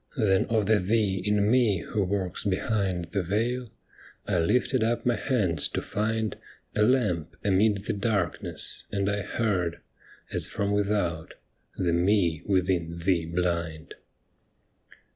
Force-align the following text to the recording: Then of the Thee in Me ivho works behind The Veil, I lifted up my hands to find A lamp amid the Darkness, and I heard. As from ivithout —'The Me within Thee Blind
Then 0.17 0.45
of 0.45 0.65
the 0.65 0.79
Thee 0.79 1.21
in 1.23 1.51
Me 1.51 1.83
ivho 1.83 2.07
works 2.07 2.43
behind 2.43 3.05
The 3.11 3.21
Veil, 3.21 3.69
I 4.27 4.39
lifted 4.39 4.83
up 4.83 5.05
my 5.05 5.15
hands 5.15 5.67
to 5.67 5.79
find 5.83 6.39
A 6.75 6.81
lamp 6.81 7.35
amid 7.43 7.85
the 7.85 7.93
Darkness, 7.93 8.85
and 8.91 9.07
I 9.07 9.21
heard. 9.21 9.79
As 10.31 10.47
from 10.47 10.71
ivithout 10.71 11.33
—'The 11.85 11.93
Me 11.93 12.41
within 12.47 12.97
Thee 12.97 13.27
Blind 13.27 13.93